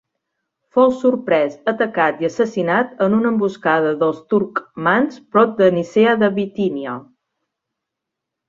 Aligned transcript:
Fou 0.77 0.93
sorprès, 1.01 1.57
atacat 1.71 2.23
i 2.25 2.29
assassinat 2.29 3.05
en 3.07 3.17
una 3.19 3.33
emboscada 3.33 3.93
dels 4.01 4.23
turcmans 4.35 5.23
prop 5.37 5.55
de 5.61 5.69
Nicea 5.77 6.19
de 6.25 6.35
Bitínia. 6.41 6.97